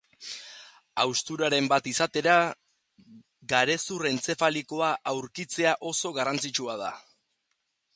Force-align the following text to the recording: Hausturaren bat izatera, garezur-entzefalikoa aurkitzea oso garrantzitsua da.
Hausturaren 1.03 1.67
bat 1.73 1.89
izatera, 1.91 2.37
garezur-entzefalikoa 3.53 4.89
aurkitzea 5.15 5.79
oso 5.93 6.17
garrantzitsua 6.21 6.83
da. 6.87 6.95